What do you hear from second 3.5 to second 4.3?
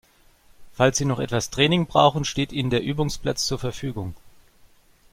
Verfügung.